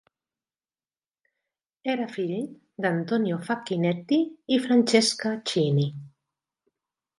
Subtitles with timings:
[1.95, 2.33] Era fill
[2.87, 4.19] d'Antonio Facchinetti
[4.57, 5.89] i Francesca Cini.